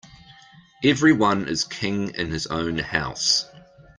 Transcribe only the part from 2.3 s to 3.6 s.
his own house.